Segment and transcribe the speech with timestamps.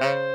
[0.00, 0.25] Bye.